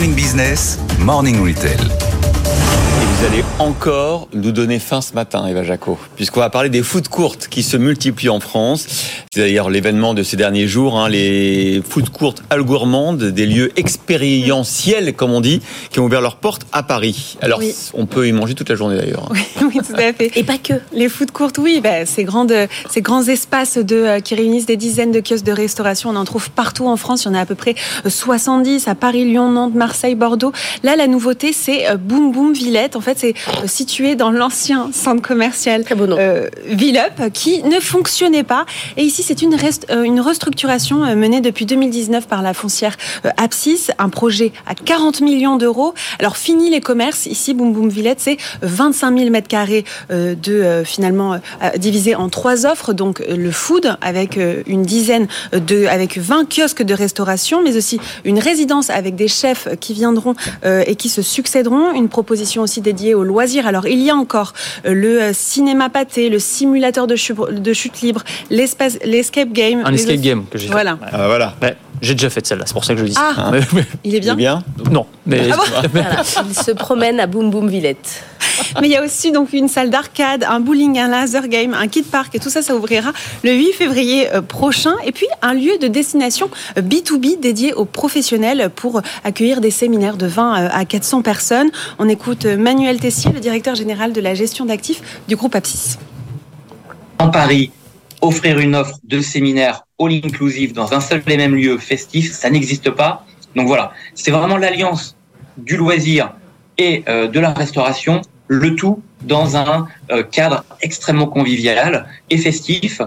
[0.00, 1.76] Morning Business, Morning Retail.
[3.20, 7.08] Vous allez encore nous donner fin ce matin, Eva Jaco, puisqu'on va parler des foot
[7.08, 8.86] courtes qui se multiplient en France.
[9.30, 15.12] C'est d'ailleurs l'événement de ces derniers jours, hein, les foot courtes algourmandes, des lieux expérientiels,
[15.12, 17.36] comme on dit, qui ont ouvert leurs portes à Paris.
[17.42, 17.74] Alors, Oui.
[17.92, 19.28] on peut y manger toute la journée d'ailleurs.
[19.30, 19.40] Oui,
[19.74, 20.30] oui, tout à fait.
[20.38, 20.72] Et pas que.
[20.94, 22.54] Les food courtes, oui, bah, ces, grandes,
[22.88, 26.24] ces grands espaces de, euh, qui réunissent des dizaines de kiosques de restauration, on en
[26.24, 27.24] trouve partout en France.
[27.24, 27.74] Il y en a à peu près
[28.06, 30.52] euh, 70 à Paris, Lyon, Nantes, Marseille, Bordeaux.
[30.84, 32.96] Là, la nouveauté, c'est euh, Boom Boom Villette.
[32.96, 38.64] En fait, c'est euh, situé dans l'ancien centre commercial euh, Villup qui ne fonctionnait pas.
[38.96, 42.96] Et ici, c'est une, euh, une restructuration euh, menée depuis 2019 par la foncière
[43.36, 45.94] Apsis, un projet à 40 millions d'euros.
[46.18, 47.26] Alors, fini les commerces.
[47.26, 51.38] Ici, Boom Boom Villette, c'est 25 000 mètres carrés de finalement
[51.76, 52.92] divisé en trois offres.
[52.92, 58.38] Donc, le food avec une dizaine de, avec 20 kiosques de restauration, mais aussi une
[58.38, 61.92] résidence avec des chefs qui viendront et qui se succéderont.
[61.92, 63.66] Une proposition aussi dédiée aux loisirs.
[63.66, 64.52] Alors, il y a encore
[64.86, 69.82] euh, le euh, cinéma pâté, le simulateur de chute, de chute libre, l'espace, l'escape game.
[69.84, 70.72] Un escape game que j'ai fait.
[70.72, 70.98] Voilà.
[71.12, 71.54] Ah, voilà.
[71.62, 73.16] Ouais, j'ai déjà fait celle-là, c'est pour ça que je le dis.
[73.18, 73.50] Ah.
[73.52, 76.22] Mais- Il est bien non, mais Ah bon Voilà.
[76.48, 78.24] Il se promène à Boom Boom Villette.
[78.80, 81.88] Mais il y a aussi donc une salle d'arcade, un bowling, un laser game, un
[81.88, 84.94] kid park et tout ça, ça ouvrira le 8 février euh, prochain.
[85.06, 89.70] Et puis un lieu de destination euh, B2B dédié aux professionnels pour euh, accueillir des
[89.70, 91.70] séminaires de 20 euh, à 400 personnes.
[91.98, 95.96] On écoute euh, Manuel Tessier, le directeur général de la gestion d'actifs du groupe Apsis.
[97.18, 97.70] en Paris,
[98.20, 102.50] offrir une offre de séminaire all inclusive dans un seul et même lieu festif, ça
[102.50, 103.24] n'existe pas.
[103.56, 105.16] Donc voilà, c'est vraiment l'alliance
[105.56, 106.32] du loisir
[106.78, 113.00] et euh, de la restauration, le tout dans un euh, cadre extrêmement convivial et festif.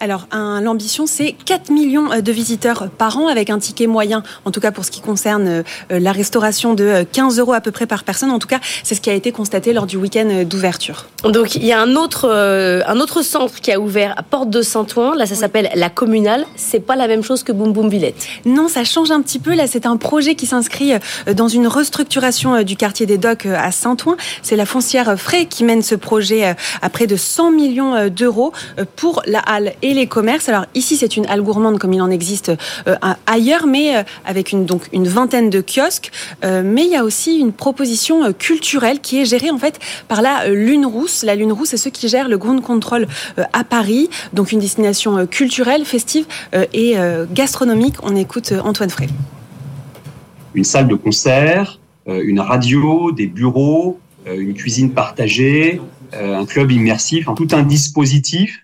[0.00, 4.50] Alors, l'ambition, c'est 4 millions euh, de visiteurs par an avec un ticket moyen, en
[4.50, 7.60] tout cas pour ce qui concerne euh, euh, la restauration de euh, 15 euros à
[7.60, 8.30] peu près par personne.
[8.30, 11.06] En tout cas, c'est ce qui a été constaté lors du week-end euh, d'ouverture.
[11.24, 14.50] Donc il y a un autre, euh, un autre centre qui a ouvert à Porte
[14.50, 15.14] de Saint-Ouen.
[15.14, 16.44] Là, ça s'appelle la Communale.
[16.56, 18.26] C'est pas la même chose que Boom Boom Villette.
[18.44, 19.54] Non, ça change un petit peu.
[19.54, 23.46] Là, c'est un projet qui s'inscrit euh, dans une restructuration euh, du quartier des Docks
[23.46, 24.16] euh, à Saint-Ouen.
[24.42, 27.94] C'est la foncière euh, Fray qui mène ce projet euh, à près de 100 millions
[27.94, 30.48] euh, d'euros euh, pour la halle et les commerces.
[30.48, 32.52] Alors ici, c'est une halle gourmande comme il en existe
[32.86, 32.96] euh,
[33.26, 36.10] ailleurs, mais euh, avec une, donc une vingtaine de kiosques.
[36.44, 39.78] Euh, Mais il y a aussi une proposition culturelle qui est gérée en fait
[40.08, 41.22] par la Lune Rousse.
[41.22, 43.06] La Lune Rousse, c'est ceux qui gèrent le Ground Control
[43.52, 44.08] à Paris.
[44.32, 46.26] Donc une destination culturelle, festive
[46.72, 46.96] et
[47.32, 47.96] gastronomique.
[48.02, 49.08] On écoute Antoine Frey.
[50.54, 55.80] une salle de concert, une radio, des bureaux, une cuisine partagée,
[56.12, 58.61] un club immersif, tout un dispositif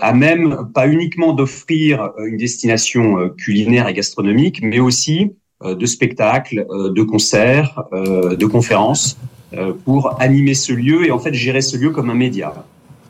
[0.00, 5.74] à même pas uniquement d'offrir euh, une destination euh, culinaire et gastronomique, mais aussi euh,
[5.74, 9.16] de spectacles, euh, de concerts, euh, de conférences
[9.52, 12.52] euh, pour animer ce lieu et en fait gérer ce lieu comme un média.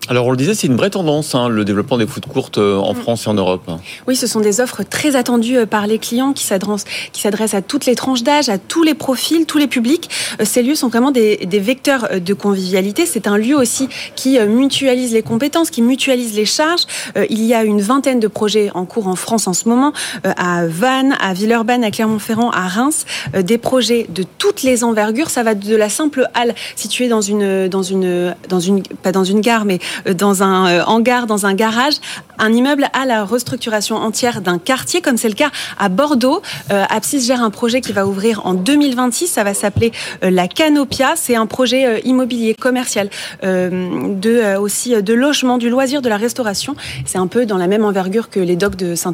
[0.09, 2.77] Alors, on le disait, c'est une vraie tendance, hein, le développement des foot courtes euh,
[2.77, 3.71] en France et en Europe.
[4.07, 7.55] Oui, ce sont des offres très attendues euh, par les clients qui s'adressent, qui s'adressent
[7.55, 10.11] à toutes les tranches d'âge, à tous les profils, tous les publics.
[10.41, 13.07] Euh, Ces lieux sont vraiment des, des vecteurs de convivialité.
[13.07, 16.83] C'est un lieu aussi qui mutualise les compétences, qui mutualise les charges.
[17.31, 19.93] Il y a une vingtaine de projets en cours en France en ce moment,
[20.25, 25.31] à Vannes, à Villeurbanne, à Clermont-Ferrand, à Reims, des projets de toutes les envergures.
[25.31, 29.25] Ça va de la simple halle située dans une, dans une, dans une, pas dans
[29.25, 29.79] une gare, mais
[30.13, 31.95] dans un euh, hangar, dans un garage,
[32.39, 36.43] un immeuble à la restructuration entière d'un quartier, comme c'est le cas à Bordeaux.
[36.71, 39.29] Euh, Apsis gère un projet qui va ouvrir en 2026.
[39.29, 41.15] Ça va s'appeler euh, la Canopia.
[41.17, 43.09] C'est un projet euh, immobilier commercial
[43.45, 46.75] euh, de euh, aussi euh, de logement, du loisir, de la restauration.
[47.05, 49.13] C'est un peu dans la même envergure que les docks de Saint-Ouen.